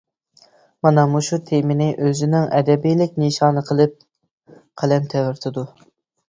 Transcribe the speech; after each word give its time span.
مانا 0.85 1.01
مۇشۇ 1.15 1.37
تېمىنى 1.49 1.89
ئۆزىنىڭ 2.05 2.47
ئەبەدىيلىك 2.61 3.13
نىشانى 3.25 3.63
قىلىپ 3.69 3.95
قەلەم 4.83 5.07
تەۋرىتىدۇ. 5.15 5.67